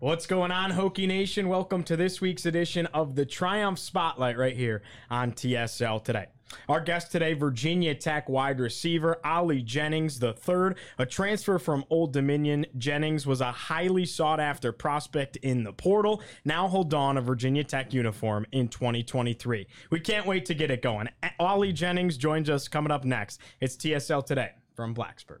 [0.00, 1.48] What's going on, Hokie Nation?
[1.48, 4.80] Welcome to this week's edition of the Triumph Spotlight right here
[5.10, 6.26] on TSL today.
[6.68, 12.64] Our guest today, Virginia Tech wide receiver Ali Jennings III, a transfer from Old Dominion.
[12.76, 16.22] Jennings was a highly sought after prospect in the portal.
[16.44, 19.66] Now hold on a Virginia Tech uniform in 2023.
[19.90, 21.08] We can't wait to get it going.
[21.40, 23.40] Ali Jennings joins us coming up next.
[23.60, 25.40] It's TSL today from Blacksburg.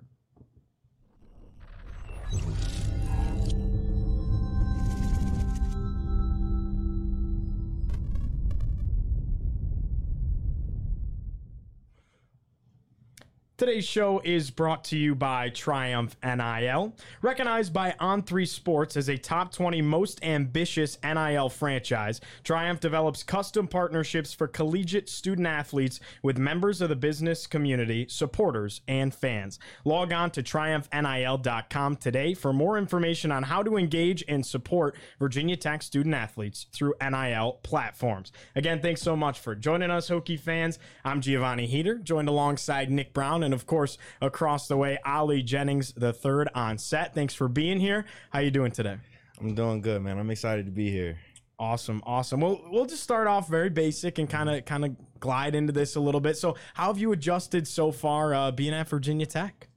[13.58, 19.18] Today's show is brought to you by Triumph NIL, recognized by On3 Sports as a
[19.18, 22.20] top 20 most ambitious NIL franchise.
[22.44, 28.80] Triumph develops custom partnerships for collegiate student athletes with members of the business community, supporters,
[28.86, 29.58] and fans.
[29.84, 35.56] Log on to triumphnil.com today for more information on how to engage and support Virginia
[35.56, 38.30] Tech student athletes through NIL platforms.
[38.54, 40.78] Again, thanks so much for joining us, Hokie fans.
[41.04, 45.94] I'm Giovanni Heater, joined alongside Nick Brown and of course across the way Ali Jennings
[45.94, 47.14] the third on set.
[47.14, 48.04] Thanks for being here.
[48.28, 48.98] How you doing today?
[49.40, 50.18] I'm doing good, man.
[50.18, 51.18] I'm excited to be here.
[51.58, 52.40] Awesome, awesome.
[52.40, 55.96] Well, we'll just start off very basic and kind of kind of glide into this
[55.96, 56.36] a little bit.
[56.36, 59.68] So, how have you adjusted so far uh, being at Virginia Tech?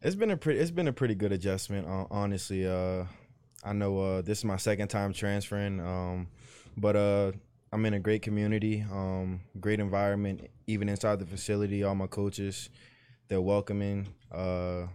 [0.00, 2.66] It's been a pretty it's been a pretty good adjustment, uh, honestly.
[2.66, 3.04] Uh,
[3.64, 6.28] I know uh, this is my second time transferring, um,
[6.76, 7.32] but uh,
[7.72, 11.82] I'm in a great community, um, great environment, even inside the facility.
[11.84, 12.70] All my coaches,
[13.28, 14.86] they're welcoming, uh,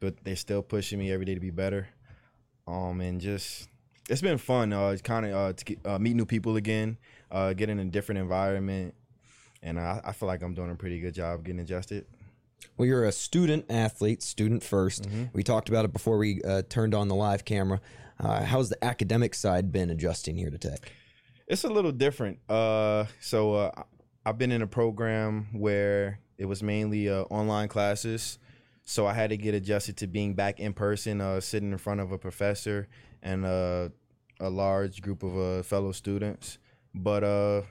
[0.00, 1.88] but they're still pushing me every day to be better.
[2.66, 3.68] Um, and just
[4.08, 4.72] it's been fun.
[4.72, 6.98] Uh, it's kind of uh, to get, uh, meet new people again,
[7.30, 8.94] uh, get in a different environment,
[9.62, 12.06] and I, I feel like I'm doing a pretty good job getting adjusted.
[12.76, 15.24] Well, you're a student athlete, student 1st Mm-hmm.
[15.32, 17.80] We talked about it before we uh, turned on the live camera.
[18.18, 20.92] Uh, how's the academic side been adjusting here to Tech?
[21.50, 22.38] It's a little different.
[22.48, 23.82] Uh, so uh,
[24.24, 28.38] I've been in a program where it was mainly uh, online classes.
[28.84, 31.98] So I had to get adjusted to being back in person, uh, sitting in front
[31.98, 32.86] of a professor
[33.20, 33.88] and uh,
[34.38, 36.58] a large group of uh, fellow students.
[36.94, 37.62] But uh,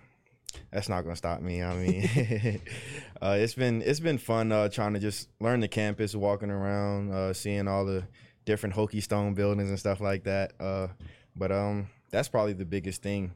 [0.74, 1.64] that's not gonna stop me.
[1.64, 2.62] I mean,
[3.22, 7.14] uh, it's been it's been fun uh, trying to just learn the campus, walking around,
[7.14, 8.04] uh, seeing all the
[8.44, 10.52] different Hokie Stone buildings and stuff like that.
[10.60, 10.88] Uh,
[11.34, 13.32] but um, that's probably the biggest thing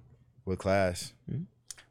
[0.46, 1.14] with class.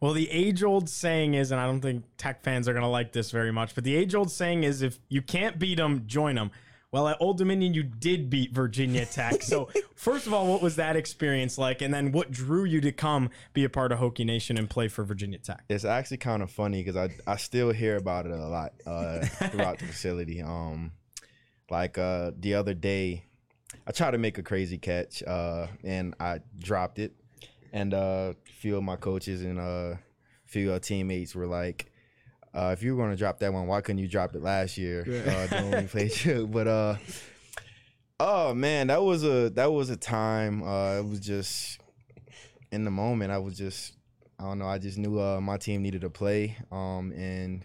[0.00, 2.88] Well, the age old saying is, and I don't think Tech fans are going to
[2.88, 6.04] like this very much, but the age old saying is if you can't beat them,
[6.06, 6.50] join them.
[6.92, 9.42] Well, at Old Dominion, you did beat Virginia Tech.
[9.42, 11.80] So, first of all, what was that experience like?
[11.80, 14.88] And then what drew you to come be a part of Hokie Nation and play
[14.88, 15.64] for Virginia Tech?
[15.70, 19.20] It's actually kind of funny because I I still hear about it a lot uh,
[19.24, 20.42] throughout the facility.
[20.42, 20.92] Um,
[21.70, 23.24] like uh, the other day,
[23.86, 27.14] I tried to make a crazy catch uh, and I dropped it,
[27.72, 29.98] and uh, a few of my coaches and uh, a
[30.46, 31.88] few uh, teammates were like.
[32.54, 35.06] Uh, if you were gonna drop that one, why couldn't you drop it last year?
[35.26, 36.46] Uh, when we played you?
[36.52, 36.96] But uh,
[38.20, 40.62] oh man, that was a that was a time.
[40.62, 41.80] Uh, it was just
[42.70, 43.32] in the moment.
[43.32, 43.94] I was just
[44.38, 44.66] I don't know.
[44.66, 47.64] I just knew uh, my team needed to play, um, and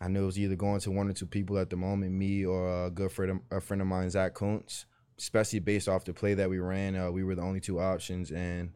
[0.00, 2.44] I knew it was either going to one or two people at the moment, me
[2.44, 4.86] or a good friend, of, a friend of mine, Zach Kuntz.
[5.16, 8.32] Especially based off the play that we ran, uh, we were the only two options.
[8.32, 8.72] And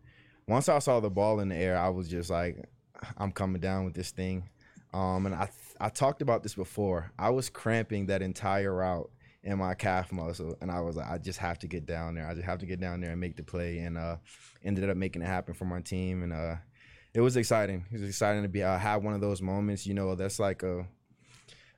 [0.48, 2.68] once I saw the ball in the air, I was just like,
[3.16, 4.48] I'm coming down with this thing.
[4.92, 5.50] Um, and I
[5.80, 7.12] I talked about this before.
[7.18, 9.10] I was cramping that entire route
[9.44, 12.26] in my calf muscle, and I was like, I just have to get down there.
[12.26, 14.16] I just have to get down there and make the play, and uh,
[14.64, 16.56] ended up making it happen for my team, and uh,
[17.14, 17.84] it was exciting.
[17.92, 19.86] It was exciting to be uh, have one of those moments.
[19.86, 20.86] You know, that's like a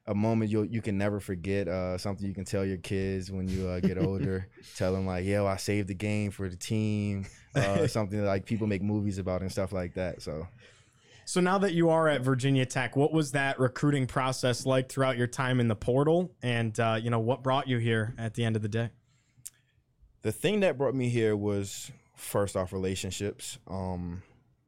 [0.06, 1.68] a moment you you can never forget.
[1.68, 4.48] Uh, something you can tell your kids when you uh, get older.
[4.76, 8.66] tell them like, "Yo, I saved the game for the team." Uh, something like people
[8.66, 10.22] make movies about and stuff like that.
[10.22, 10.46] So
[11.24, 15.16] So now that you are at Virginia Tech, what was that recruiting process like throughout
[15.16, 16.32] your time in the portal?
[16.42, 18.90] And uh, you know what brought you here at the end of the day?
[20.22, 23.58] the thing that brought me here was first off relationships.
[23.66, 24.22] Um,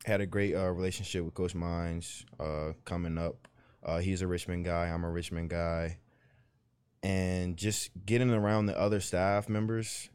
[0.05, 3.49] had a great uh, relationship with Coach Mines uh, coming up.
[3.85, 4.87] Uh, he's a Richmond guy.
[4.87, 5.99] I'm a Richmond guy,
[7.03, 10.09] and just getting around the other staff members,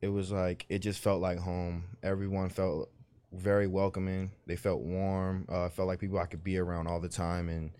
[0.00, 1.84] it was like it just felt like home.
[2.02, 2.90] Everyone felt
[3.32, 4.32] very welcoming.
[4.46, 5.46] They felt warm.
[5.48, 7.70] Uh, felt like people I could be around all the time and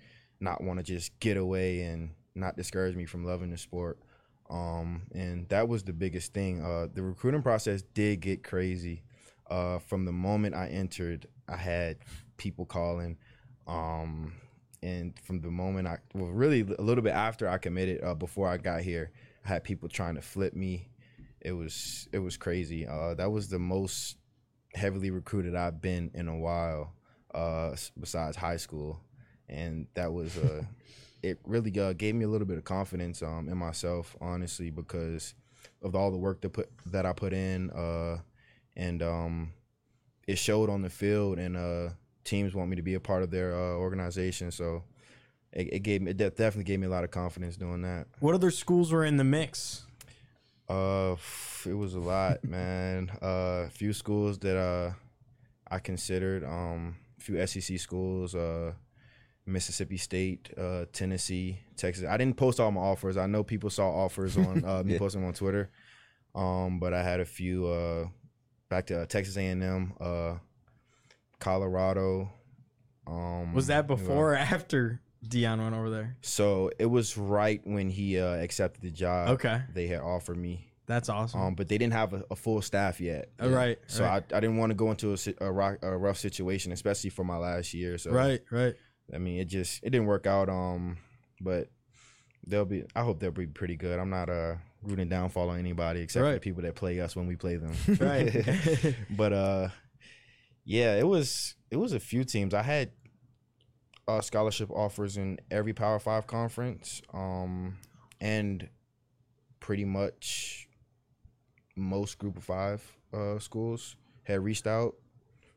[0.40, 3.98] not want to just get away and not discourage me from loving the sport.
[4.50, 6.62] Um, and that was the biggest thing.
[6.62, 9.02] Uh, the recruiting process did get crazy.
[9.50, 11.98] Uh, from the moment I entered, I had
[12.36, 13.16] people calling.
[13.66, 14.32] Um,
[14.82, 18.48] and from the moment I, well, really a little bit after I committed, uh, before
[18.48, 19.10] I got here,
[19.44, 20.88] I had people trying to flip me.
[21.40, 22.86] It was it was crazy.
[22.86, 24.16] Uh, that was the most
[24.74, 26.94] heavily recruited I've been in a while,
[27.34, 29.00] uh, besides high school,
[29.48, 30.62] and that was uh,
[31.22, 35.34] it really uh, gave me a little bit of confidence um, in myself, honestly, because
[35.82, 38.18] of all the work that put that I put in, uh,
[38.76, 39.52] and um,
[40.26, 41.90] it showed on the field, and uh,
[42.24, 44.84] teams want me to be a part of their uh, organization, so
[45.52, 48.06] it, it gave me it definitely gave me a lot of confidence doing that.
[48.20, 49.86] What other schools were in the mix?
[50.68, 51.16] Uh,
[51.66, 53.10] it was a lot, man.
[53.22, 54.92] Uh, a few schools that uh
[55.70, 56.44] I considered.
[56.44, 58.34] Um, a few SEC schools.
[58.34, 58.72] Uh,
[59.46, 62.04] Mississippi State, uh, Tennessee, Texas.
[62.04, 63.16] I didn't post all my offers.
[63.16, 64.98] I know people saw offers on uh, me Yeah.
[64.98, 65.70] posting them on Twitter.
[66.34, 67.66] Um, but I had a few.
[67.66, 68.08] Uh,
[68.68, 70.34] back to uh, Texas A&M, uh,
[71.38, 72.30] Colorado.
[73.06, 74.00] Um, Was that who else?
[74.02, 76.16] before or after Deion went over there?
[76.22, 79.30] So it was right when he uh, accepted the job.
[79.30, 80.70] Okay, They had offered me.
[80.86, 81.40] that's awesome.
[81.40, 83.30] Um, but they didn't have a, a full staff yet.
[83.42, 84.22] Uh, right, So right.
[84.32, 87.24] I, I didn't want to go into a, a, rock, a rough situation, especially for
[87.24, 87.98] my last year.
[87.98, 88.74] So right, right.
[89.12, 90.48] I mean, it just it didn't work out.
[90.48, 90.98] Um,
[91.40, 91.68] but
[92.46, 92.84] they'll be.
[92.94, 93.98] I hope they'll be pretty good.
[93.98, 97.26] I'm not uh rooting downfall on anybody except for the people that play us when
[97.26, 97.72] we play them.
[98.00, 98.94] Right.
[99.10, 99.68] but uh,
[100.64, 102.54] yeah, it was it was a few teams.
[102.54, 102.90] I had
[104.08, 107.02] uh, scholarship offers in every Power Five conference.
[107.12, 107.76] Um,
[108.20, 108.68] and
[109.60, 110.68] pretty much
[111.76, 112.82] most Group of Five
[113.12, 114.94] uh, schools had reached out.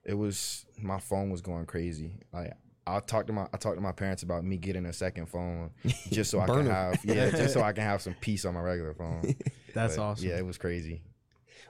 [0.03, 2.19] It was my phone was going crazy.
[2.33, 2.53] Like
[2.85, 5.71] I talked to my I talked to my parents about me getting a second phone
[6.11, 8.61] just so I can have yeah just so I can have some peace on my
[8.61, 9.35] regular phone.
[9.73, 10.27] That's But, awesome.
[10.27, 11.01] Yeah, it was crazy.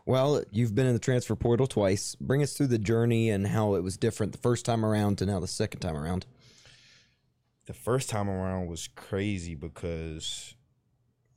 [0.05, 2.15] Well, you've been in the transfer portal twice.
[2.15, 5.27] Bring us through the journey and how it was different the first time around to
[5.27, 6.25] now the second time around.
[7.71, 10.55] The first time around was crazy because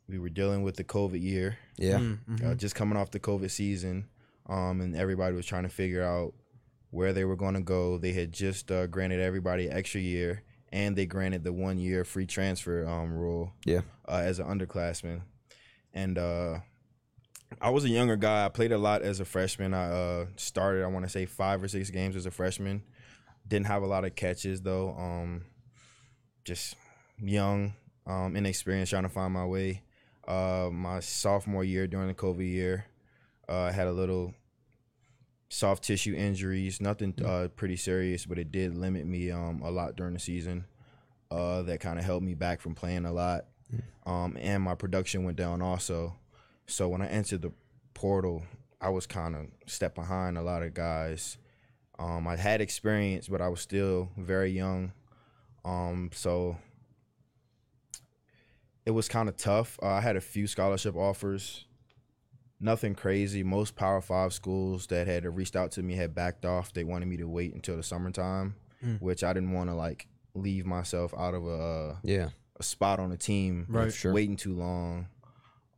[0.09, 1.59] we were dealing with the COVID year.
[1.77, 1.99] Yeah.
[1.99, 2.45] Mm, mhm.
[2.51, 4.09] uh, just coming off the COVID season,
[4.47, 6.35] um, and everybody was trying to figure out
[6.91, 7.99] where they were going to go.
[7.99, 10.43] They had just uh, granted everybody an extra year,
[10.73, 13.83] and they granted the one year free transfer um, rule Yeah.
[14.09, 15.21] uh, as an underclassman.
[15.93, 16.59] And uh,
[17.61, 18.45] I was a younger guy.
[18.45, 19.73] I played a lot as a freshman.
[19.73, 22.83] I uh, started, I want to say, five or six games as a freshman.
[23.47, 24.97] Didn't have a lot of catches though.
[24.99, 25.45] Um,
[26.45, 26.77] just
[27.19, 27.75] young,
[28.07, 29.83] um, inexperienced, trying to find my way.
[30.27, 32.87] Uh, my sophomore year during the COVID year,
[33.49, 34.35] uh, I had a little
[35.49, 36.81] soft tissue injuries.
[36.81, 40.65] Nothing uh, pretty serious, but it did limit me um, a lot during the season.
[41.31, 43.47] Uh, that kind of held me back from playing a lot,
[44.07, 46.15] um, and my production went down also.
[46.67, 47.53] So when I entered the
[47.93, 48.43] portal,
[48.81, 51.39] I was kind of step behind a lot of guys.
[51.99, 54.93] Um, I had experience, but I was still very young.
[55.65, 56.57] Um, so
[58.87, 59.79] it was kind of tough.
[59.83, 61.65] Uh, I had a few scholarship offers.
[62.61, 63.43] Nothing crazy.
[63.43, 66.73] Most Power Five schools that had reached out to me had backed off.
[66.73, 69.01] They wanted me to wait until the summertime, Mm.
[69.01, 71.51] which I didn't want to like leave myself out of a
[71.93, 72.31] uh, Yeah.
[72.59, 73.93] a spot on the team Right.
[73.93, 74.13] Sure.
[74.13, 75.09] waiting too long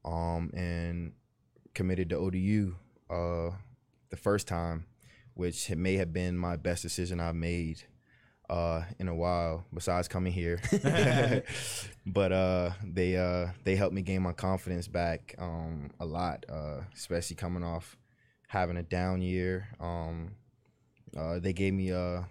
[0.04, 1.12] um and
[1.75, 2.75] committed to ODU
[3.11, 3.50] uh
[4.11, 4.87] the first time
[5.34, 7.82] which may have been my best decision I've made
[8.48, 10.60] uh in a while besides coming here.
[12.06, 16.82] But uh they uh they helped me gain my confidence back um a lot uh
[16.94, 17.96] especially coming off
[18.46, 19.68] having a down year.
[19.80, 20.36] Um
[21.16, 22.28] uh they gave me a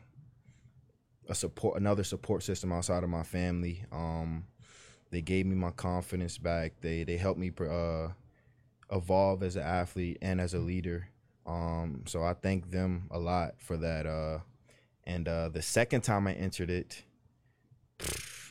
[1.28, 3.84] a support another support system outside of my family.
[3.92, 4.46] Um
[5.12, 6.74] they gave me my confidence back.
[6.82, 8.10] They they helped me uh
[8.92, 11.10] evolve as an athlete and as a leader.
[11.46, 14.40] Um so i thank them a lot for that uh
[15.06, 17.04] and uh the second time i entered it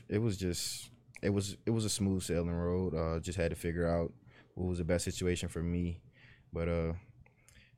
[0.08, 0.90] it was just
[1.22, 4.12] it was it was a smooth sailing road uh just had to figure out
[4.54, 6.00] what was the best situation for me
[6.52, 6.92] but uh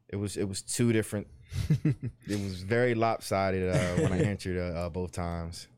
[0.08, 1.26] it was it was two different
[1.84, 5.68] it was very lopsided uh, when I entered uh, uh, both times.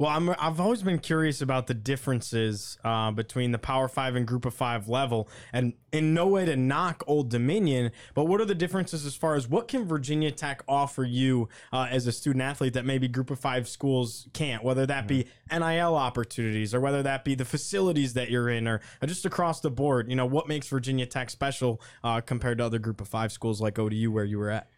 [0.00, 4.24] Well, I'm, I've always been curious about the differences uh, between the Power Five and
[4.24, 8.44] Group of Five level, and in no way to knock Old Dominion, but what are
[8.44, 12.42] the differences as far as what can Virginia Tech offer you uh, as a student
[12.42, 14.62] athlete that maybe Group of Five schools can't?
[14.62, 18.80] Whether that be NIL opportunities, or whether that be the facilities that you're in, or,
[19.02, 20.08] or just across the board.
[20.08, 23.60] You know, what makes Virginia Tech special uh, compared to other Group of Five schools
[23.60, 24.68] like ODU where you were at?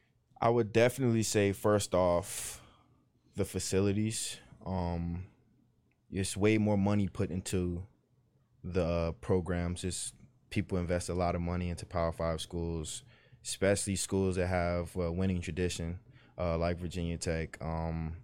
[0.40, 2.62] I would definitely say first off,
[3.36, 4.38] the facilities.
[4.70, 5.24] Um,
[6.12, 7.82] it's way more money put into
[8.62, 9.84] the uh, programs.
[9.84, 10.12] It's
[10.50, 13.02] people invest a lot of money into Power Five schools,
[13.44, 15.98] especially schools that have a winning tradition,
[16.38, 17.58] uh, like Virginia Tech.
[17.60, 18.16] Um,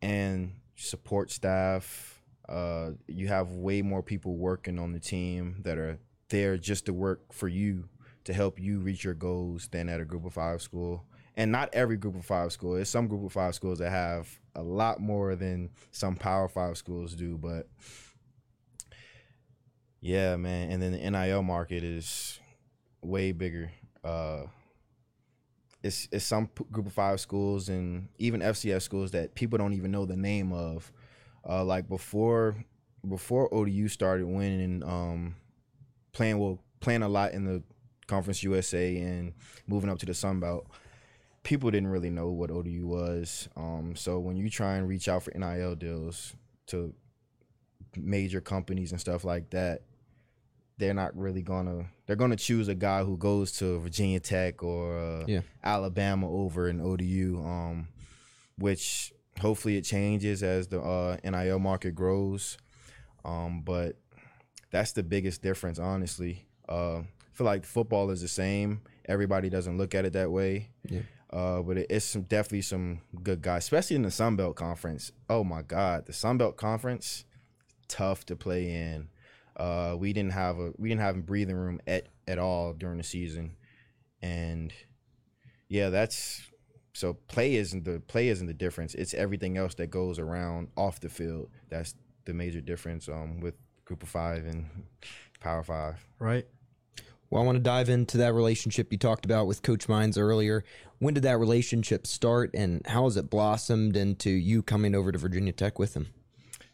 [0.00, 2.22] and support staff.
[2.48, 5.98] Uh, you have way more people working on the team that are
[6.28, 7.88] there just to work for you
[8.24, 11.04] to help you reach your goals than at a group of five school.
[11.36, 12.74] And not every group of five school.
[12.74, 16.76] There's some group of five schools that have a lot more than some power five
[16.76, 17.36] schools do.
[17.36, 17.68] But
[20.00, 20.70] yeah, man.
[20.70, 22.38] And then the NIL market is
[23.02, 23.72] way bigger.
[24.02, 24.44] Uh,
[25.82, 29.90] it's it's some group of five schools and even FCS schools that people don't even
[29.90, 30.90] know the name of.
[31.46, 32.56] Uh, like before
[33.06, 35.36] before ODU started winning, um,
[36.12, 37.62] playing well playing a lot in the
[38.06, 39.32] Conference USA and
[39.66, 40.66] moving up to the Sun Belt.
[41.44, 43.48] People didn't really know what ODU was.
[43.56, 46.34] Um, so when you try and reach out for NIL deals
[46.68, 46.92] to
[47.96, 49.82] major companies and stuff like that,
[50.78, 51.86] they're not really gonna.
[52.06, 55.42] They're gonna choose a guy who goes to Virginia Tech or uh, Yeah.
[55.62, 57.40] Alabama over an ODU.
[57.44, 57.88] Um,
[58.58, 62.56] which hopefully it changes as the uh, NIL market grows.
[63.24, 63.96] Um, but
[64.70, 66.46] that's the biggest difference, honestly.
[66.68, 68.82] Uh, I feel like football is the same.
[69.06, 70.70] Everybody doesn't look at it that way.
[70.88, 71.00] Yeah.
[71.34, 75.10] Uh, but it, it's some definitely some good guys, especially in the Sun Belt Conference.
[75.28, 77.24] Oh my God, the Sun Belt Conference,
[77.88, 79.08] tough to play in.
[79.56, 83.04] Uh, we didn't have a we didn't have breathing room at at all during the
[83.04, 83.56] season,
[84.22, 84.72] and
[85.68, 86.42] yeah, that's
[86.92, 88.94] so play isn't the play isn't the difference.
[88.94, 91.50] It's everything else that goes around off the field.
[91.68, 94.66] That's the major difference um, with Group of Five and
[95.40, 96.06] Power Five.
[96.20, 96.46] Right.
[97.34, 100.62] Well, I want to dive into that relationship you talked about with Coach Mines earlier.
[101.00, 105.18] When did that relationship start, and how has it blossomed into you coming over to
[105.18, 106.10] Virginia Tech with him?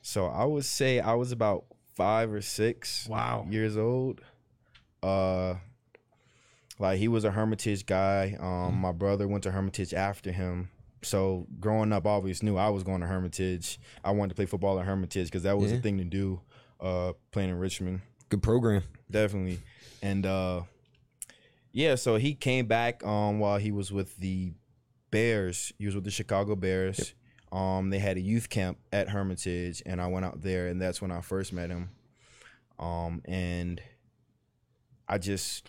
[0.02, 1.64] So I would say I was about
[1.94, 3.46] five or six Wow.
[3.48, 4.20] years old.
[5.02, 5.54] Uh
[6.78, 8.36] like he was a Hermitage guy.
[8.38, 10.68] Um my brother went to Hermitage after him.
[11.00, 13.80] So growing up I always knew I was going to Hermitage.
[14.04, 15.78] I wanted to play football at Hermitage because that was Yeah.
[15.78, 16.42] the thing to do,
[16.80, 18.02] uh playing in Richmond.
[18.30, 18.84] Good program.
[19.10, 19.58] Definitely.
[20.02, 20.62] And uh
[21.72, 24.52] yeah, so he came back um while he was with the
[25.10, 25.72] Bears.
[25.78, 27.14] He was with the Chicago Bears.
[27.50, 31.02] Um they had a youth camp at Hermitage and I went out there and that's
[31.02, 31.90] when I first met him.
[32.78, 33.82] Um and
[35.08, 35.68] I just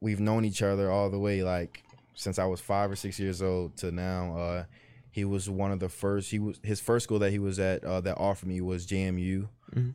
[0.00, 1.82] we've known each other all the way like
[2.14, 4.36] since I was 5 or 6 years old to now.
[4.36, 4.64] Uh
[5.10, 7.82] he was one of the first he was his first school that he was at
[7.82, 9.48] uh, that offered me was JMU.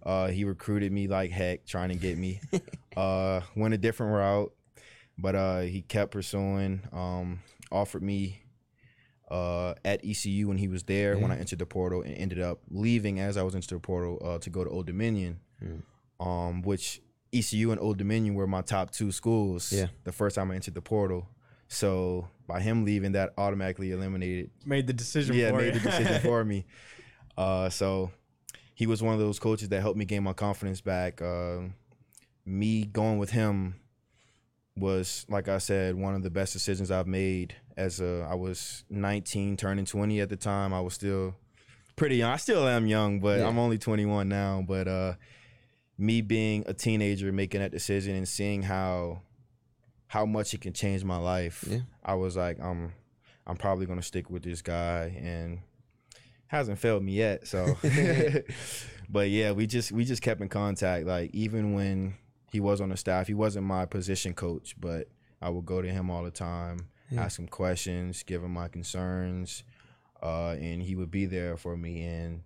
[0.04, 2.40] Uh he recruited me like heck trying to get me.
[2.98, 4.52] uh went a different route
[5.18, 7.40] but uh he kept pursuing um
[7.72, 8.42] offered me
[9.30, 12.60] uh at ECU when he was there when I entered the portal and ended up
[12.70, 15.40] leaving as I was into the portal uh to go to Old Dominion
[16.20, 17.02] um which
[17.34, 19.88] ECU and Old Dominion were my top two schools Yeah.
[20.04, 21.28] the first time I entered the portal
[21.70, 25.80] so by him leaving that automatically eliminated Made the decision yeah, for made you.
[25.80, 26.66] the decision for me.
[27.38, 28.12] Uh, so
[28.82, 31.22] he was one of those coaches that helped me gain my confidence back.
[31.22, 31.60] Uh,
[32.48, 33.76] me going with him
[34.76, 37.54] was, like I said, one of the best decisions I've made.
[37.78, 40.74] As a, I was 19, turning 20 at the time.
[40.74, 41.36] I was still
[41.96, 42.32] pretty young.
[42.32, 43.48] I still am young, but Yeah.
[43.48, 44.64] I'm only 21 now.
[44.68, 45.14] But uh,
[46.00, 49.22] me being a teenager, making that decision and seeing how
[50.08, 51.82] how much it can change my life, Yeah.
[52.04, 52.94] I was like, I'm
[53.46, 55.60] I'm probably gonna stick with this guy, and
[56.52, 57.48] hasn't failed me yet.
[57.48, 57.78] So,
[59.10, 61.08] but yeah, we just we just kept in contact.
[61.08, 62.16] Like even when
[62.52, 65.08] he was on the staff, he wasn't my position coach, but
[65.42, 69.64] I would go to him all the time, ask him questions, give him my concerns,
[70.22, 72.04] uh, and he would be there for me.
[72.04, 72.44] And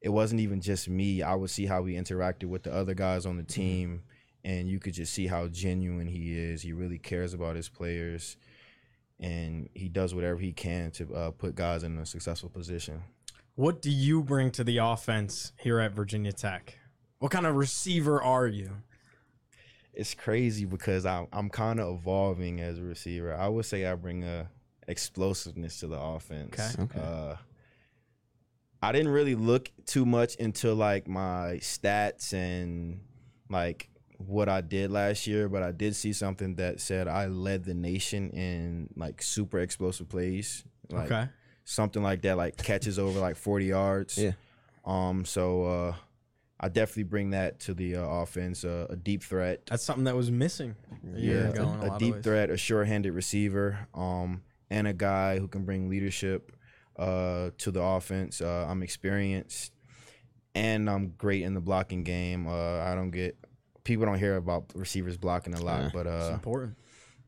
[0.00, 1.22] it wasn't even just me.
[1.22, 4.04] I would see how he interacted with the other guys on the team,
[4.42, 6.62] and you could just see how genuine he is.
[6.62, 8.38] He really cares about his players,
[9.20, 13.02] and he does whatever he can to uh, put guys in a successful position.
[13.56, 16.76] What do you bring to the offense here at Virginia Tech?
[17.20, 18.70] What kind of receiver are you?
[19.92, 23.32] It's crazy because I'm I'm kind of evolving as a receiver.
[23.32, 24.50] I would say I bring a
[24.88, 26.54] explosiveness to the offense.
[26.58, 26.82] Okay.
[26.82, 27.00] Okay.
[27.00, 27.36] Uh,
[28.82, 33.00] I didn't really look too much into like my stats and
[33.48, 37.64] like what I did last year, but I did see something that said I led
[37.64, 40.64] the nation in like super explosive plays.
[40.90, 41.28] Like okay.
[41.64, 44.18] Something like that, like catches over like 40 yards.
[44.18, 44.32] Yeah.
[44.84, 45.94] Um, so uh
[46.60, 49.66] I definitely bring that to the uh, offense, uh, a deep threat.
[49.66, 50.76] That's something that was missing
[51.14, 51.64] a year ago.
[51.82, 54.40] a, a, a deep threat, a sure-handed receiver, um,
[54.70, 56.52] and a guy who can bring leadership
[56.96, 58.40] uh, to the offense.
[58.40, 59.72] Uh, I'm experienced,
[60.54, 62.46] and I'm great in the blocking game.
[62.46, 63.36] Uh, I don't get
[63.82, 65.90] people don't hear about receivers blocking a lot, Yeah.
[65.92, 66.76] but It's uh, important.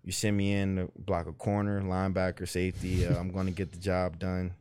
[0.07, 3.05] You send me in to block a corner, linebacker, safety.
[3.05, 4.55] Uh, I'm going to get the job done.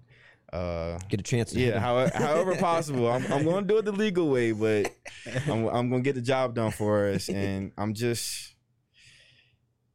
[0.51, 3.07] Uh, Get a chance yeah, however, however possible.
[3.07, 4.91] I'm, I'm going to do it the legal way, but
[5.47, 7.29] I'm, I'm going to get the job done for us.
[7.29, 8.55] And I'm just,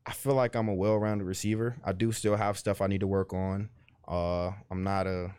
[0.06, 1.76] I feel like I'm a well-rounded receiver.
[1.84, 3.70] I do still have stuff I need to work on.
[4.06, 5.34] Uh, I'm not a,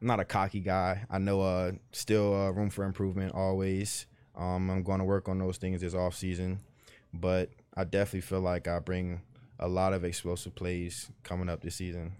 [0.00, 1.06] I'm not a cocky guy.
[1.10, 4.06] I know uh, still uh, room for improvement always.
[4.36, 6.60] Um, I'm going to work on those things this off season,
[7.12, 9.22] but I definitely feel like I bring
[9.58, 12.12] a lot of explosive plays coming up this season.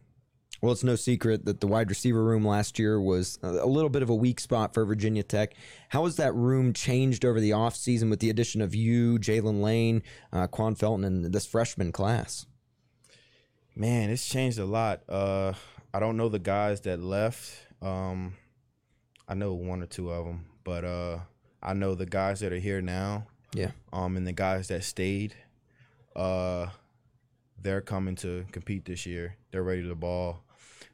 [0.62, 4.02] Well, it's no secret that the wide receiver room last year was a little bit
[4.02, 5.54] of a weak spot for Virginia Tech.
[5.88, 10.04] How has that room changed over the offseason with the addition of you, Jaylin Lane,
[10.32, 12.46] uh, Quan Felton, and this freshman class?
[13.74, 15.02] Man, it's changed a lot.
[15.08, 15.54] Uh,
[15.92, 17.66] I don't know the guys that left.
[17.80, 18.34] Um,
[19.26, 21.18] I know one or two of them, but uh,
[21.60, 23.26] I know the guys that are here now.
[23.54, 23.72] Yeah.
[23.92, 25.34] Um, and the guys that stayed,
[26.16, 26.66] uh,
[27.60, 29.36] they're coming to compete this year.
[29.50, 30.42] They're ready to ball.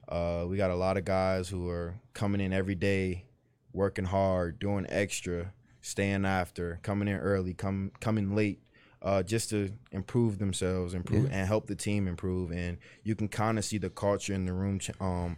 [0.09, 3.25] Uh, we got a lot of guys who are coming in every day,
[3.73, 8.61] working hard, doing extra, staying after, coming in early, come coming late,
[9.03, 12.50] uh, just to improve themselves, improve and help the team improve.
[12.50, 15.37] And you can kind of see the culture in the room, um,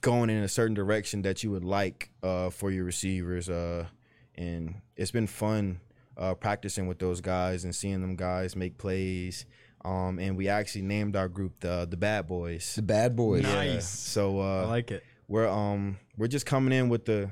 [0.00, 3.48] going in a certain direction that you would like uh, for your receivers.
[3.48, 3.86] Uh,
[4.36, 5.80] and it's been fun
[6.16, 9.46] uh, practicing with those guys and seeing them guys make plays.
[9.84, 12.76] Um, and we actually named our group the the Bad Boys.
[12.76, 13.42] The bad boys.
[13.42, 13.74] Nice.
[13.74, 13.80] Yeah.
[13.80, 15.02] So I uh, like it.
[15.26, 17.30] we're um we're just coming in with the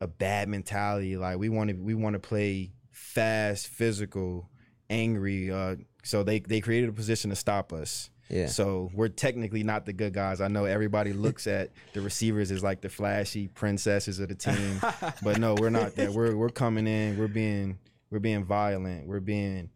[0.00, 1.16] a bad mentality.
[1.16, 4.48] Like we want to we want to play fast, physical,
[4.90, 5.50] angry.
[5.50, 8.10] Uh, so they they created a position to stop us.
[8.28, 8.46] Yeah.
[8.46, 10.40] So we're technically not the good guys.
[10.40, 14.80] I know everybody looks at the receivers as like the flashy princesses of the team,
[15.22, 16.10] but no, we're not that.
[16.12, 17.18] We're we're coming in.
[17.18, 17.78] We're being
[18.10, 19.06] we're being violent.
[19.06, 19.70] We're being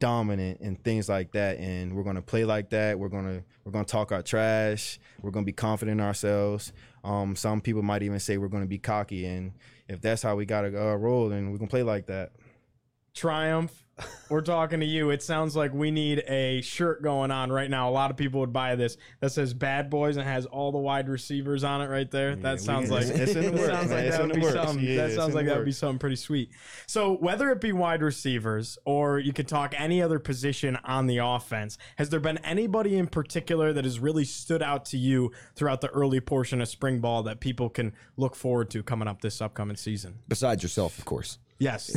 [0.00, 3.44] dominant and things like that and we're going to play like that we're going to
[3.64, 6.72] we're to talk our trash we're going to be confident in ourselves
[7.04, 9.52] um some people might even say we're going to be cocky and
[9.88, 12.32] if that's how we got to uh, roll then we can play like that
[13.14, 13.84] Triumph,
[14.30, 15.10] we're talking to you.
[15.10, 17.90] It sounds like we need a shirt going on right now.
[17.90, 20.78] A lot of people would buy this that says "Bad Boys" and has all the
[20.78, 22.34] wide receivers on it right there.
[22.34, 24.40] we- that sounds like it's- it's in the works, sounds like It's that would be
[24.40, 24.54] works.
[24.54, 24.84] something.
[24.86, 26.50] Yeah, that sounds like that would be something pretty sweet.
[26.86, 31.18] So whether it be wide receivers or you could talk any other position on the
[31.18, 35.82] offense, has there been anybody in particular that has really stood out to you throughout
[35.82, 39.42] the early portion of spring ball that people can look forward to coming up this
[39.42, 40.20] upcoming season?
[40.28, 41.38] Besides yourself, of course.
[41.60, 41.94] Yes.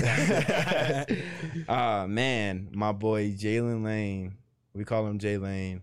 [1.68, 4.36] Ah man, my boy Jaylin Lane.
[4.74, 5.82] We call him Jay Lane.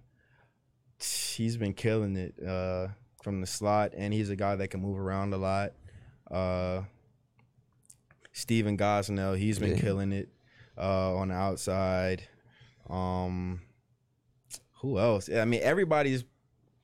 [0.98, 2.88] He's been killing it uh,
[3.22, 5.72] from the slot, and he's a guy that can move around a lot.
[6.30, 6.82] Uh,
[8.32, 9.80] Stephen Gosnell, he's been Yeah.
[9.80, 10.28] killing it
[10.76, 12.22] uh, on the outside.
[12.88, 13.62] Um,
[14.82, 15.30] who else?
[15.30, 16.24] I mean, everybody's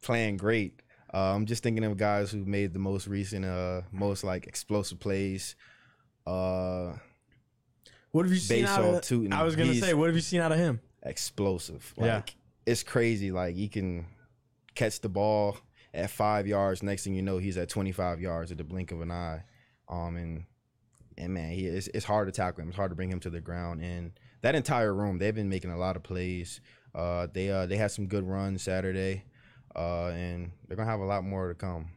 [0.02, 0.80] playing great.
[1.12, 4.98] Uh, I'm just thinking of guys who made the most recent, uh, most like explosive
[5.00, 5.56] plays.
[6.26, 6.94] Uh,
[8.12, 9.32] What have you seen out of Tuten.
[9.32, 10.80] I was gonna He's- say, what have you seen out of him?
[11.02, 11.94] explosive.
[11.96, 12.16] Yeah.
[12.16, 12.34] Like
[12.66, 13.30] it's crazy.
[13.30, 14.06] Like he can
[14.74, 15.56] catch the ball
[15.94, 16.82] at five yards.
[16.82, 19.44] Next thing you know, he's at 25 yards at the blink of an eye.
[19.88, 20.44] Um and
[21.16, 22.68] and man, he it's, it's hard to tackle him.
[22.68, 23.82] It's hard to bring him to the ground.
[23.82, 24.12] And
[24.42, 26.60] that entire room, they've been making a lot of plays.
[26.94, 29.24] Uh, they uh they had some good runs Saturday,
[29.76, 31.88] uh, and they're gonna have a lot more to come.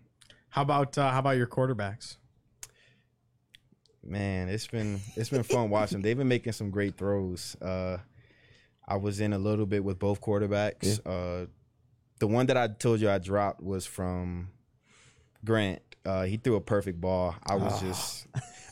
[0.49, 2.17] How about uh, how about your quarterbacks?
[4.09, 6.01] Man, it's been it's been fun watching.
[6.01, 7.55] They've been making some great throws.
[7.61, 7.99] Uh,
[8.87, 10.99] I was in a little bit with both quarterbacks.
[11.05, 11.45] Uh,
[12.19, 14.49] the one that I told you I dropped was from
[15.45, 15.81] Grant.
[16.03, 17.35] Uh, he threw a perfect ball.
[17.45, 18.27] I was just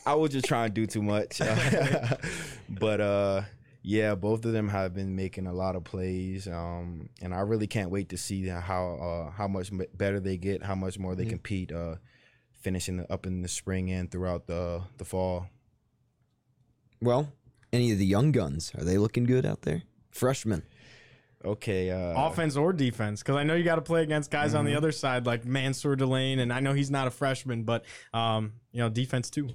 [0.08, 1.40] I was just trying to do too much.
[2.70, 3.42] but uh,
[3.84, 6.48] yeah, both of them have been making a lot of plays.
[6.48, 10.64] Um, and I really can't wait to see how uh, how much better they get,
[10.64, 11.72] how much more they compete.
[12.60, 15.48] Finishing up in the spring and throughout the the fall.
[17.02, 17.32] Well,
[17.72, 19.84] any of the young guns, are they looking good out there?
[20.10, 20.64] Freshmen.
[21.46, 21.92] Okay.
[21.92, 23.22] Uh, offense or defense?
[23.22, 24.78] Because I know you got to play against guys on the Mm-hmm.
[24.78, 28.80] other side like Mansoor Delane, and I know he's not a freshman, but um, you
[28.80, 29.50] know, defense too.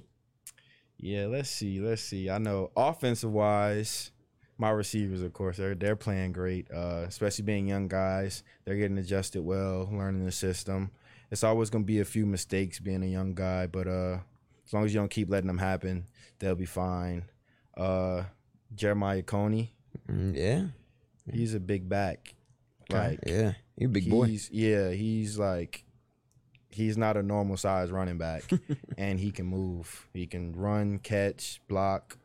[0.97, 1.79] Yeah, let's see.
[1.81, 2.29] Let's see.
[2.29, 4.11] I know offensive wise,
[4.57, 6.71] my receivers, of course, they're they're playing great.
[6.71, 10.91] Uh, especially being young guys, they're getting adjusted well, learning the system.
[11.33, 14.19] It's always gonna be a few mistakes being a young guy, but uh,
[14.65, 16.05] as long as you don't keep letting them happen,
[16.37, 17.25] they'll be fine.
[17.75, 18.25] Uh,
[18.75, 19.73] Jeremiah Coney,
[20.07, 20.65] Mm, yeah,
[21.31, 22.35] he's a big back.
[22.89, 24.25] Like yeah, a big boy.
[24.25, 25.85] He's, yeah, he's like
[26.69, 28.43] he's not a normal size running back,
[28.97, 30.07] and he can move.
[30.13, 32.17] He can run, catch, block.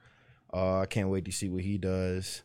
[0.52, 2.42] Uh, I can't wait to see what he does.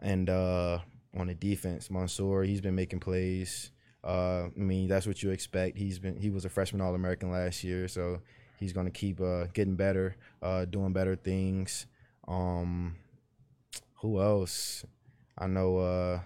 [0.00, 0.80] And uh,
[1.16, 3.70] on the defense, Mansoor, he's been making plays.
[4.04, 5.76] Uh, I mean, that's what you expect.
[5.76, 8.20] He's been he was a freshman All American last year, so
[8.58, 11.86] he's gonna keep uh, getting better, uh, doing better things.
[12.26, 12.96] Um,
[14.00, 14.84] who else?
[15.36, 16.20] I know uh,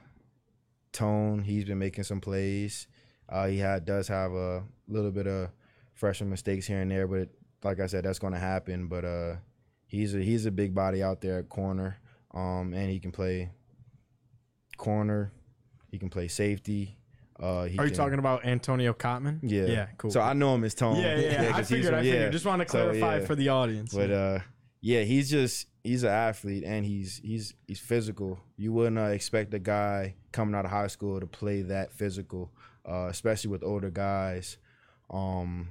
[0.92, 1.42] Tone.
[1.42, 2.86] He's been making some plays.
[3.28, 5.50] Uh, he had does have a little bit of
[5.94, 7.28] freshman mistakes here and there, but
[7.64, 8.88] like I said, that's going to happen.
[8.88, 9.36] But uh,
[9.86, 11.98] he's a he's a big body out there at corner,
[12.34, 13.50] um, and he can play
[14.76, 15.32] corner.
[15.90, 16.98] He can play safety.
[17.42, 19.40] Uh, Are you can- talking about Antonio Cotman?
[19.42, 20.10] Yeah, Yeah, cool.
[20.12, 20.96] So I know him as Tone.
[20.96, 21.52] yeah, yeah, yeah.
[21.54, 21.90] I he's figured.
[21.90, 22.32] from- I figured.
[22.32, 23.24] Just want to So, clarify yeah.
[23.26, 23.92] for the audience.
[23.92, 24.38] But uh,
[24.80, 28.38] yeah, he's just he's an athlete and he's he's he's physical.
[28.56, 32.52] You wouldn't uh, expect a guy coming out of high school to play that physical,
[32.88, 34.58] uh, especially with older guys.
[35.10, 35.70] Um,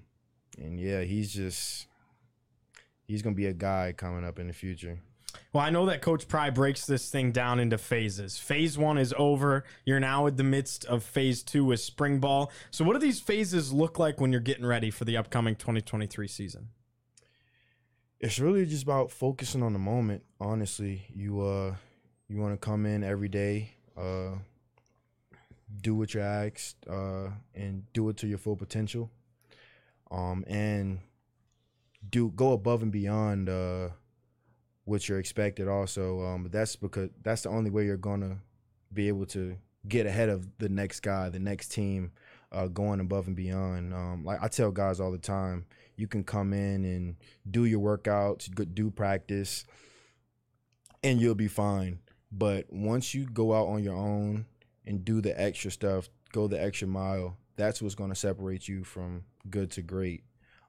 [0.58, 1.88] and yeah, he's just
[3.08, 5.00] he's gonna be a guy coming up in the future.
[5.54, 8.38] Well, I know that Coach Pry breaks this thing down into phases.
[8.38, 9.66] Phase one is over.
[9.86, 12.52] You're now in the midst of phase two with spring ball.
[12.70, 16.28] So, what do these phases look like when you're getting ready for the upcoming 2023
[16.28, 16.70] season?
[18.22, 21.74] it's really just about focusing on the moment honestly you uh
[22.28, 24.36] you want to come in every day uh
[25.82, 29.10] do what you're asked uh and do it to your full potential
[30.12, 31.00] um and
[32.10, 33.90] do go above and beyond uh
[34.86, 38.38] what you're expected also um but that's because that's the only way you're gonna
[38.94, 39.56] be able to
[39.88, 42.12] get ahead of the next guy the next team
[42.52, 45.66] uh going above and beyond um like i tell guys all the time
[46.02, 47.16] you can come in and
[47.50, 49.66] do your workouts, do practice,
[51.04, 52.00] and you'll be fine.
[52.32, 54.48] But once you go out on your own
[54.86, 58.84] and do the extra stuff, go the extra mile, that's what's going to separate you
[58.84, 60.24] from good to great.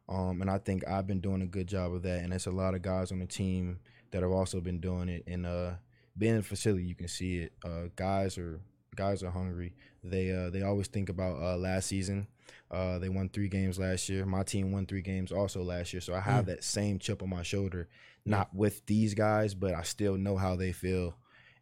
[0.06, 2.22] Um, and I think I've been doing a good job of that.
[2.22, 3.78] And there's a lot of guys on the team
[4.12, 5.24] that have also been doing it.
[5.26, 5.72] And uh,
[6.16, 7.52] being in the facility, you can see it.
[7.64, 8.60] Uh, guys are
[8.94, 9.74] guys are hungry.
[10.04, 12.28] They uh, they always think about uh, last season.
[12.70, 14.24] Uh, they won three games last year.
[14.24, 16.00] My team won three games also last year.
[16.00, 17.88] So I have that same chip on my shoulder,
[18.24, 21.14] not with these guys, but I still know how they feel.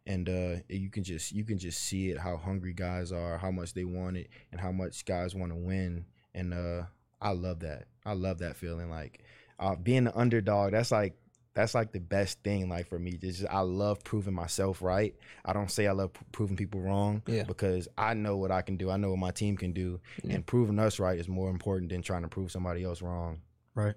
[0.07, 3.51] And uh, you can just you can just see it how hungry guys are, how
[3.51, 6.05] much they want it, and how much guys want to win.
[6.33, 6.83] And uh,
[7.21, 7.85] I love that.
[8.05, 8.89] I love that feeling.
[8.89, 9.21] Like
[9.59, 10.71] uh, being the underdog.
[10.71, 11.13] That's like
[11.53, 12.69] that's like the best thing.
[12.69, 15.15] Like for me, just I love proving myself right.
[15.43, 17.21] I don't say I love p- proving people wrong.
[17.27, 17.43] Yeah.
[17.43, 18.89] Because I know what I can do.
[18.89, 22.01] I know what my team can do, and proving us right is more important than
[22.01, 23.41] trying to prove somebody else wrong.
[23.75, 23.95] Right.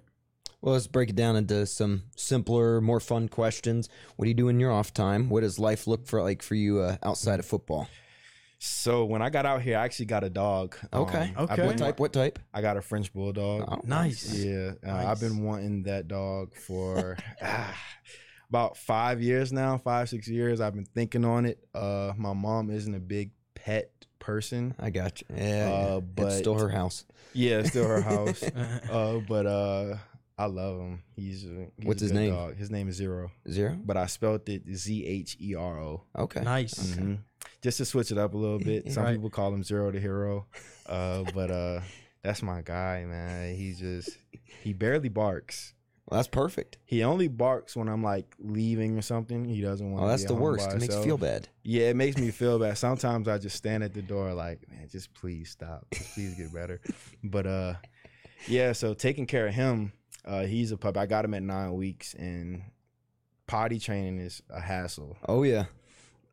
[0.61, 3.87] Well, let's break it down into some simpler, more fun questions.
[4.15, 5.29] What do you do in your off time?
[5.29, 7.87] What does life look for like for you uh, outside of football?
[8.59, 10.75] So when I got out here, I actually got a dog.
[10.93, 11.33] Okay.
[11.35, 11.55] Um, Okay.
[11.57, 11.99] been What type?
[11.99, 12.39] What type?
[12.53, 13.65] I got a French bulldog.
[13.67, 14.33] Oh, Nice.
[14.33, 15.05] Yeah, uh, Nice.
[15.07, 17.77] I've been wanting that dog for ah,
[18.49, 20.61] about five years now, five six years.
[20.61, 21.59] I've been thinking on it.
[21.73, 24.73] Uh, my mom isn't a big pet person.
[24.79, 25.27] I got you.
[25.35, 26.25] Yeah, Uh, yeah.
[26.25, 27.05] it's still her house.
[27.33, 28.41] Yeah, it's still her house.
[28.89, 29.97] uh, but uh,
[30.37, 31.03] I love him.
[31.15, 32.33] He's, a, he's What's a his good name?
[32.33, 32.55] Dog.
[32.55, 33.77] His name is Zero, Zero.
[33.83, 36.03] but I spelled it Z H E R O.
[36.17, 36.41] Okay.
[36.41, 36.73] nice.
[36.95, 37.19] Mhm.
[37.65, 38.91] Just to switch it up a little bit.
[38.91, 39.13] Some Right.
[39.15, 40.45] people call him Zero the Hero,
[40.85, 41.81] uh, but uh,
[42.21, 43.55] that's my guy, man.
[43.55, 44.15] He just
[44.61, 45.73] he barely barks.
[46.05, 46.77] Well, that's perfect.
[46.85, 49.45] He only barks when I'm like leaving or something.
[49.45, 50.03] He doesn't want.
[50.03, 50.69] Oh, to that's the worst.
[50.71, 51.49] It makes you feel bad.
[51.63, 52.77] Yeah, it makes me feel bad.
[52.77, 55.87] Sometimes I just stand at the door like, man, just please stop.
[55.91, 56.79] Just please get better.
[57.23, 57.73] But uh,
[58.47, 58.73] yeah.
[58.73, 59.91] So taking care of him,
[60.23, 60.97] uh, he's a pup.
[60.97, 62.61] I got him at nine weeks, and
[63.47, 65.17] potty training is a hassle.
[65.27, 65.65] Oh yeah.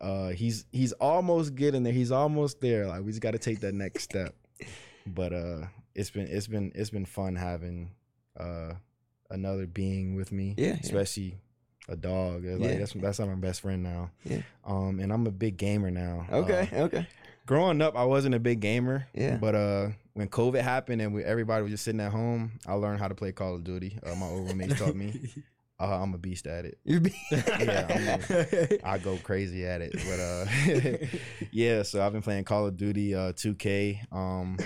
[0.02, 1.92] Uh, he's he's almost getting there.
[1.92, 2.86] He's almost there.
[2.88, 4.34] Like we just got to take that next step.
[5.04, 7.90] But uh, it's been it's been it's been fun having
[8.38, 8.74] uh
[9.30, 10.54] another being with me.
[10.56, 10.76] Yeah, yeah.
[10.80, 11.38] especially
[11.88, 12.44] a dog.
[12.44, 12.78] Like Yeah.
[12.78, 14.10] that's that's my best friend now.
[14.24, 14.42] Yeah.
[14.64, 16.26] Um, and I'm a big gamer now.
[16.30, 16.68] Okay.
[16.72, 17.06] Uh, okay.
[17.46, 19.08] growing up, I wasn't a big gamer.
[19.12, 19.38] Yeah.
[19.38, 23.00] But uh, when COVID happened and we, everybody was just sitting at home, I learned
[23.00, 23.98] how to play Call of Duty.
[24.06, 25.32] Uh, my old roommates taught me.
[25.82, 26.78] Uh, I'm a beast at it.
[26.84, 29.92] You're be- Yeah, I'm a, I go crazy at it.
[29.92, 31.06] But uh,
[31.50, 34.12] yeah, so I've been playing Call of Duty, uh, 2K.
[34.12, 34.58] Um,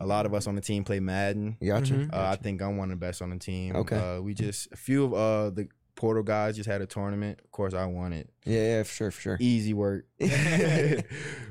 [0.00, 1.58] a lot of us on the team play Madden.
[1.64, 2.08] gotcha.
[2.12, 3.76] Uh, I think I'm one of the best on the team.
[3.76, 3.96] Okay.
[3.96, 5.68] Uh, we just a few of uh the
[6.02, 7.38] Portal guys just had a tournament.
[7.44, 8.28] Of course, I won it.
[8.44, 9.36] Yeah, yeah, for sure, for sure.
[9.38, 10.04] Easy work.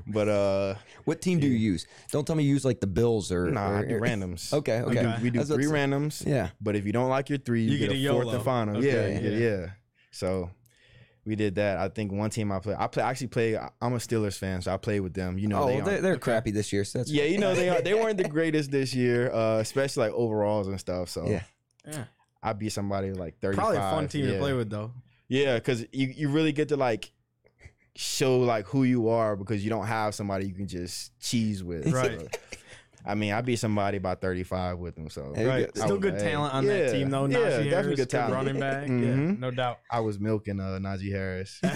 [0.07, 1.87] but uh, What team do you use?
[2.11, 3.49] Don't tell me you use like the Bills or.
[3.49, 4.51] nah, or, I do randoms.
[4.61, 5.03] Okay, We okay.
[5.03, 6.25] do, we do I was three to say- randoms.
[6.27, 6.49] Yeah.
[6.59, 8.35] But if you don't like your three, you, You get, get a, a fourth YOLO.
[8.35, 8.77] and final.
[8.77, 9.57] Okay, yeah, yeah, yeah.
[9.61, 9.65] yeah.
[10.11, 10.49] So
[11.25, 11.77] we did that.
[11.77, 12.75] I think one team I play.
[12.77, 13.03] I play.
[13.03, 13.55] I actually play.
[13.57, 15.37] I'm a Steelers fan, so I play with them.
[15.37, 17.69] You know, oh, they they're, they're crappy this year, so that's yeah, you know they
[17.69, 21.07] are, they weren't the greatest this year, uh, especially like overalls and stuff.
[21.07, 21.43] So Yeah.
[21.87, 22.03] Yeah.
[22.43, 23.57] I beat somebody like 35.
[23.59, 24.33] Probably a fun team yeah.
[24.33, 24.91] to play with, though.
[25.27, 27.11] Yeah, because you, you really get to like
[27.95, 31.91] show like who you are because you don't have somebody you can just cheese with.
[31.91, 32.19] Right.
[32.19, 32.27] So,
[33.03, 35.65] I mean, I'd be somebody by 35 with them, so Right.
[35.73, 35.77] good.
[35.77, 37.25] Still good Hey, talent on yeah, that team, though.
[37.25, 38.33] yeah, Najee definitely Harris, good good talent.
[38.35, 38.87] running back.
[38.87, 39.39] Yeah, Mhm.
[39.39, 39.79] no doubt.
[39.89, 41.59] I was milking uh, Najee Harris.
[41.63, 41.69] oh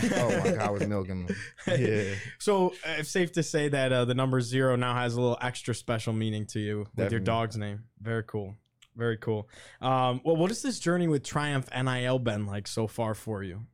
[0.43, 1.36] my god, I was milking him.
[1.67, 5.21] Yeah, So uh, it's safe to say that uh, the number zero now has a
[5.21, 7.86] little extra special meaning to you with your dog's name.
[7.99, 8.54] Very cool.
[8.95, 9.47] Very cool.
[9.81, 13.65] Um, well, what has this journey with Triumph NIL been like so far for you?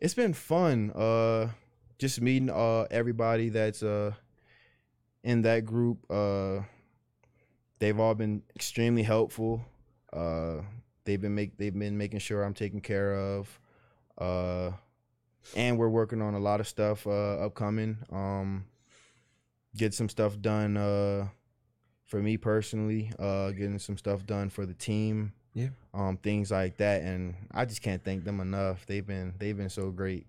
[0.00, 0.90] it's been fun.
[0.92, 1.48] Uh,
[1.98, 4.12] just meeting uh everybody that's uh
[5.22, 6.10] in that group.
[6.10, 6.60] Uh,
[7.78, 9.62] they've all been extremely helpful.
[10.12, 10.62] Uh,
[11.04, 13.60] they've been make they've been making sure I'm taken care of.
[14.16, 14.70] Uh,
[15.56, 17.98] and we're working on a lot of stuff upcoming.
[18.10, 18.64] Um,
[19.76, 20.76] get some stuff done.
[22.10, 25.32] For me personally, uh, getting some stuff done for the team.
[25.54, 25.68] Yeah.
[25.94, 28.84] Um, things like that, and I just can't thank them enough.
[28.86, 30.26] They've been they've been so great.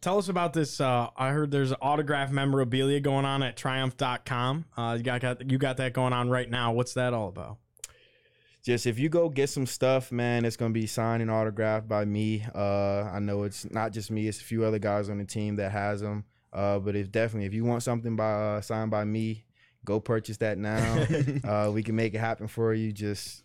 [0.00, 0.80] Tell us about this.
[0.80, 4.64] Uh, I heard there's autograph memorabilia going on at triumph.com.
[4.76, 6.72] Uh, you got, got you got that going on right now.
[6.72, 7.58] What's that all about?
[8.68, 12.04] just if you go get some stuff, man, it's gonna be signed and autographed by
[12.04, 12.44] me.
[12.54, 15.56] Uh, I know it's not just me; it's a few other guys on the team
[15.56, 16.24] that has them.
[16.52, 19.44] Uh, but if definitely if you want something by uh, signed by me,
[19.84, 21.06] go purchase that now.
[21.44, 22.92] uh, we can make it happen for you.
[22.92, 23.42] Just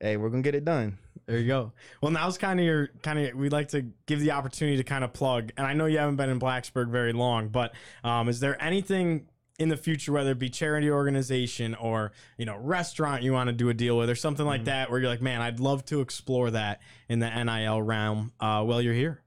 [0.00, 0.98] hey, we're gonna get it done.
[1.26, 1.72] There you go.
[2.02, 3.34] Well, now's kind of your kind of.
[3.34, 5.52] We'd like to give the opportunity to kind of plug.
[5.56, 9.28] And I know you haven't been in Blacksburg very long, but um, is there anything
[9.60, 13.52] in the future, whether it be charity organization or you know restaurant you want to
[13.52, 16.00] do a deal with, or something like that, where you're like, man, I'd love to
[16.00, 19.22] explore that in the NIL realm uh, while you're here.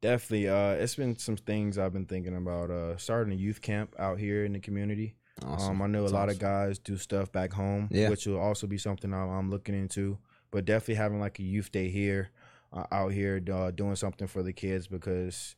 [0.00, 0.48] Definitely.
[0.48, 2.70] Uh, it's been some things I've been thinking about.
[2.70, 5.16] Uh, starting a youth camp out here in the community.
[5.46, 5.76] Awesome.
[5.76, 6.36] Um, I know That's a lot awesome.
[6.36, 8.08] of guys do stuff back home, Yeah.
[8.10, 10.18] which will also be something I'm, I'm looking into.
[10.50, 12.30] But definitely having like a youth day here,
[12.72, 15.56] uh, out here uh, doing something for the kids because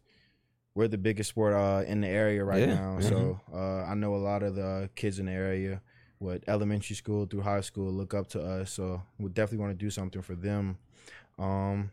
[0.74, 2.98] we're the biggest sport uh, in the area right Yeah, now.
[3.00, 3.08] yeah.
[3.08, 5.80] So uh, I know a lot of the kids in the area,
[6.18, 8.72] what elementary school through high school, look up to us.
[8.72, 10.78] So we definitely want to do something for them.
[11.38, 11.90] Um,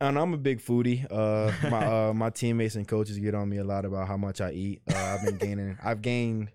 [0.00, 1.06] and I'm a big foodie.
[1.10, 4.40] Uh, my uh, my teammates and coaches get on me a lot about how much
[4.40, 4.82] I eat.
[4.92, 5.78] Uh, I've been gaining.
[5.82, 6.50] I've gained.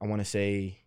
[0.00, 0.78] I want to say,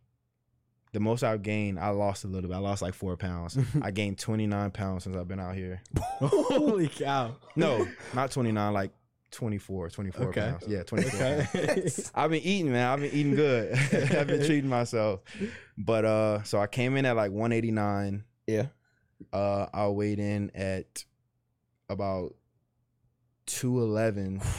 [0.94, 1.80] the most I've gained.
[1.80, 2.56] I lost a little bit.
[2.56, 3.58] I lost like four pounds.
[3.82, 5.82] I gained 29 pounds since I've been out here.
[6.20, 7.36] Holy cow!
[7.56, 8.74] No, not 29.
[8.74, 8.92] Like
[9.32, 10.42] 24, 24 Okay.
[10.42, 10.66] pounds.
[10.68, 11.14] Yeah, 24.
[11.22, 11.90] Okay.
[12.16, 12.88] I've been eating, man.
[12.88, 13.74] I've been eating good.
[13.74, 15.20] I've been treating myself.
[15.78, 18.24] But uh, so I came in at like 189.
[18.48, 18.68] yeah.
[19.34, 21.04] Uh, I weighed in at
[21.90, 22.36] about
[23.48, 24.42] 211.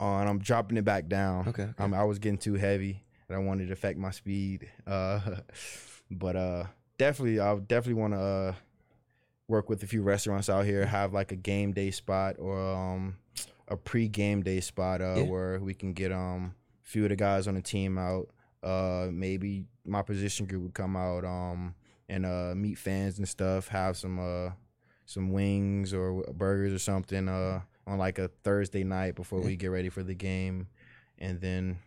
[0.00, 1.46] Uh, and I'm dropping it back down.
[1.48, 1.62] Okay.
[1.62, 1.72] okay.
[1.78, 3.03] Um, I was getting too heavy,
[3.34, 4.68] I wanted to affect my speed.
[4.86, 5.20] Uh,
[6.10, 6.64] but uh,
[6.98, 8.54] definitely, I definitely want to uh,
[9.48, 13.16] work with a few restaurants out here, have like a game day spot or um,
[13.68, 15.22] a pre-game day spot uh, Yeah.
[15.22, 18.28] where we can get um, a few of the guys on the team out.
[18.62, 21.74] Uh, maybe my position group would come out um,
[22.08, 23.68] and uh, meet fans and stuff.
[23.68, 24.52] Have some uh,
[25.04, 29.66] some wings or burgers or something uh, on like a Thursday night before we get
[29.66, 30.66] ready for the game,
[31.18, 31.78] and then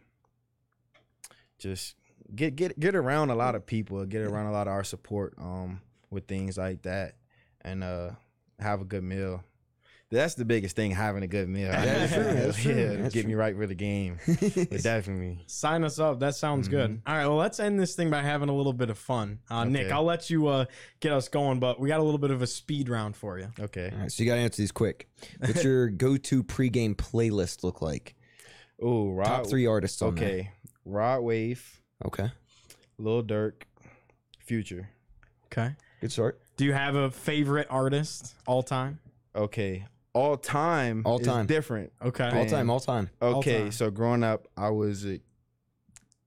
[1.58, 1.96] just
[2.36, 5.34] get get get around a lot of people, get around a lot of our support
[5.38, 7.16] um, with things like that,
[7.62, 8.12] and uh,
[8.60, 9.44] have a good meal.
[10.10, 11.70] That's the biggest thing, having a good meal.
[11.70, 13.28] That's true, that's true, Yeah, that's get true.
[13.28, 14.20] me right for the game.
[14.26, 15.44] But definitely.
[15.48, 16.22] Sign us up.
[16.22, 17.02] That sounds good.
[17.06, 17.28] All right.
[17.28, 19.40] Well, let's end this thing by having a little bit of fun.
[19.50, 20.66] Uh, Nick, I'll let you uh,
[21.02, 23.50] get us going, but we got a little bit of a speed round for you.
[23.60, 23.90] Okay.
[23.94, 25.10] All right, so you got to answer these quick.
[25.40, 28.16] What's your go-to pregame playlist look like?
[28.82, 29.26] Oh, Rod.
[29.26, 30.52] Top three artists on Okay.
[30.88, 31.82] Rod Wave.
[32.06, 32.32] Okay.
[32.98, 33.64] Lil Durk,
[34.46, 34.90] Future.
[35.46, 35.76] Okay.
[36.02, 36.40] Good start.
[36.56, 39.00] Do you have a favorite artist all time?
[39.36, 39.86] Okay.
[40.14, 41.04] All time.
[41.06, 41.46] All is time.
[41.46, 41.92] different.
[42.04, 42.30] Okay.
[42.30, 43.10] All time, all time.
[43.22, 43.72] All Okay, time.
[43.72, 45.20] so growing up, I was a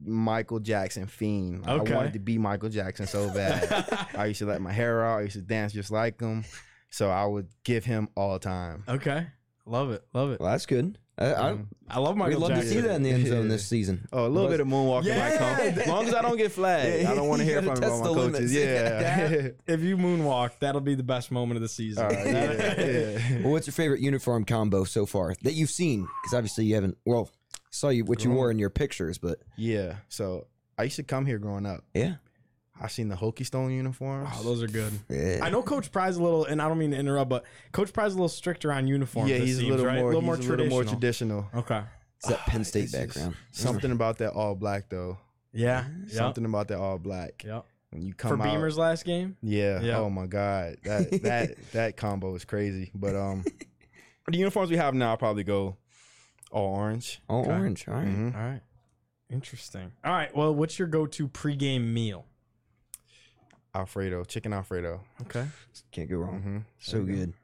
[0.01, 1.67] Michael Jackson fiend.
[1.67, 1.93] Okay.
[1.93, 4.09] I wanted to be Michael Jackson so bad.
[4.17, 5.19] I used to let my hair out.
[5.19, 6.45] I used to dance just like him.
[6.91, 8.85] So I would give him all time.
[8.89, 9.27] Okay.
[9.67, 10.05] Love it.
[10.13, 10.41] Love it.
[10.41, 10.99] Well, that's good.
[11.21, 11.67] I, I, mm.
[11.89, 12.69] I love we'd Michael love Jackson.
[12.69, 13.49] to see that in the end zone Yeah.
[13.49, 14.09] this season.
[14.13, 15.19] Oh, a little bit of moonwalking Yeah.
[15.19, 15.81] might come.
[15.81, 17.93] As long as I don't get flagged, Yeah, I don't want to hear from test
[17.93, 18.33] all my coaches.
[18.33, 18.53] limits.
[18.55, 19.29] Yeah.
[19.29, 22.05] That- if you moonwalk, that'll be the best moment of the season.
[22.05, 23.39] All right, yeah, yeah.
[23.43, 26.09] Well, what's your favorite uniform combo so far that you've seen?
[26.23, 26.97] Because obviously you haven't.
[27.05, 29.97] Well, I saw you what you wore in your pictures, but Yeah.
[30.09, 30.47] So
[30.79, 31.85] I used to come here growing up.
[31.95, 32.15] yeah,
[32.83, 34.31] I seen the Hokie Stone uniforms.
[34.39, 34.93] Oh, those are good.
[35.11, 35.41] yeah.
[35.43, 38.13] I know Coach Pry's a little, and I don't mean to interrupt, but Coach Pry's
[38.13, 39.29] a little stricter on uniforms.
[39.31, 39.99] yeah, it he's a little right?
[39.99, 40.79] more, a little he's more a traditional.
[40.79, 41.49] little more traditional.
[41.55, 41.83] Okay.
[42.17, 43.35] It's that Penn State background.
[43.51, 45.19] Something about that all black though.
[45.53, 45.85] Yeah.
[46.07, 46.11] Yep.
[46.11, 47.45] Something about that all black.
[47.45, 47.65] Yep.
[47.91, 49.37] When you For come out, Beamer's last game.
[49.43, 49.81] Yeah.
[49.81, 49.99] Yeah.
[49.99, 50.77] Oh my God.
[50.85, 52.91] That that that combo is crazy.
[52.95, 53.45] But um,
[54.31, 55.77] the uniforms we have now probably go
[56.53, 57.21] all orange.
[57.29, 57.51] All Okay.
[57.51, 57.89] orange.
[57.89, 58.07] All right.
[58.07, 58.35] Mhm.
[58.35, 58.61] All right.
[59.31, 59.93] Interesting.
[60.05, 60.35] All right.
[60.37, 62.27] Well, what's your go-to pregame meal?
[63.75, 65.01] Alfredo, chicken Alfredo.
[65.23, 65.47] Okay.
[65.93, 66.41] Can't go wrong.
[66.41, 67.35] hmm So good.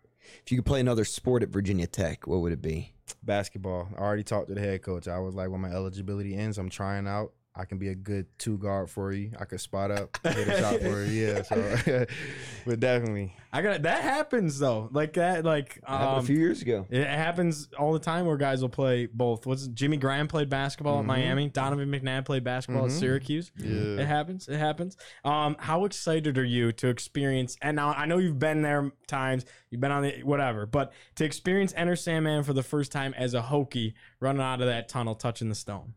[0.45, 2.93] If you could play another sport at Virginia Tech, what would it be?
[3.23, 3.89] Basketball.
[3.97, 5.07] I already talked to the head coach.
[5.07, 7.33] I was like, when my eligibility ends, I'm trying out.
[7.59, 9.33] I can be a good two guard for you.
[9.41, 11.27] I could spot up, hit a shot for you.
[11.27, 11.43] Yeah.
[11.43, 12.07] So,
[12.67, 13.35] but definitely.
[13.53, 14.89] I got that happens though.
[14.93, 15.45] Like that.
[15.45, 16.87] Like um, a few years ago.
[16.91, 19.47] It happens all the time where guys will play both.
[19.47, 21.09] What's Jimmy Graham played basketball at Mhm.
[21.09, 21.49] Miami?
[21.49, 22.99] Donovan McNabb played basketball at Mhm.
[23.01, 23.51] Syracuse.
[23.57, 24.03] Yeah.
[24.03, 24.49] It happens.
[24.49, 24.97] It happens.
[25.25, 27.57] Um, how excited are you to experience?
[27.63, 29.47] And now I know you've been there times.
[29.71, 33.33] You've been on the whatever, but to experience Enter Sandman for the first time as
[33.33, 35.95] a Hokie running out of that tunnel, touching the stone.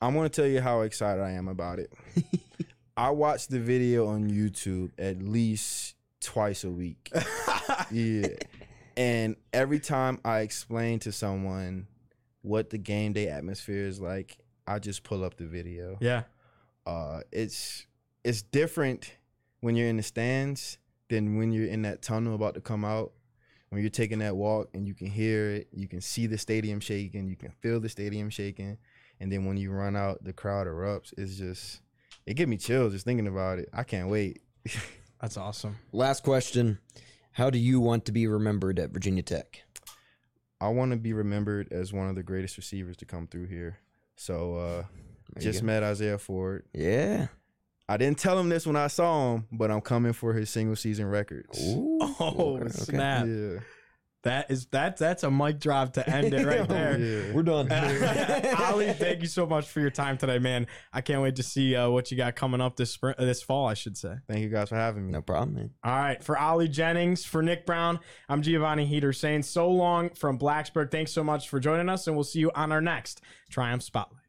[0.00, 1.92] I'm gonna tell you how excited I am about it.
[2.96, 7.10] I watch the video on YouTube at least twice a week.
[7.90, 8.28] yeah.
[8.96, 11.86] And every time I explain to someone
[12.42, 15.98] what the game day atmosphere is like, I just pull up the video.
[16.00, 16.24] Yeah.
[16.86, 17.86] Uh it's
[18.24, 19.14] it's different
[19.60, 20.78] when you're in the stands
[21.08, 23.12] than when you're in that tunnel about to come out.
[23.70, 26.80] When you're taking that walk and you can hear it, you can see the stadium
[26.80, 28.78] shaking, you can feel the stadium shaking,
[29.20, 31.12] and then when you run out, the crowd erupts.
[31.16, 31.80] It's just
[32.26, 33.68] it give me chills just thinking about it.
[33.72, 34.40] I can't wait.
[35.20, 35.76] That's awesome.
[35.92, 36.78] Last question.
[37.32, 39.62] How do you want to be remembered at Virginia Tech?
[40.60, 43.78] I want to be remembered as one of the greatest receivers to come through here.
[44.16, 44.84] So uh
[45.34, 45.66] There just go.
[45.66, 46.64] met Isaiah Ford.
[46.72, 47.26] Yeah.
[47.88, 50.74] I didn't tell him this when I saw him, but I'm coming for his single
[50.76, 51.60] season records.
[51.62, 51.98] Ooh.
[52.18, 52.70] Oh Okay, okay.
[52.70, 53.26] snap!
[53.26, 53.58] Yeah.
[54.26, 54.96] That is that.
[54.96, 56.98] That's a mic drop to end it right there.
[56.98, 57.32] Yeah.
[57.32, 57.70] We're done.
[58.60, 60.66] Ali, thank you so much for your time today, man.
[60.92, 63.40] I can't wait to see uh, what you got coming up this spring, uh, this
[63.40, 64.16] fall, I should say.
[64.28, 65.12] Thank you guys for having me.
[65.12, 65.70] no problem, man.
[65.84, 70.40] All right, for Ali Jennings, for Nick Brown, I'm Giovanni Heater saying so long from
[70.40, 70.90] Blacksburg.
[70.90, 74.22] Thanks so much for joining us, and we'll see you on our next Triumph Spotlight.